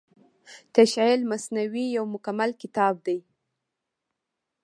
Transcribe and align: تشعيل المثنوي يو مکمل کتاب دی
تشعيل 0.73 1.19
المثنوي 1.21 1.83
يو 1.95 2.03
مکمل 2.15 2.51
کتاب 2.61 2.93
دی 3.05 3.17